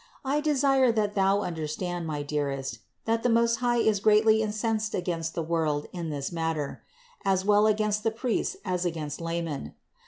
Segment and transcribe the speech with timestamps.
[0.25, 5.35] I desire that thou understand, my dearest, that the Most High is greatly incensed against
[5.35, 6.81] the world in this matter:
[7.23, 9.75] as well against the priests as against laymen.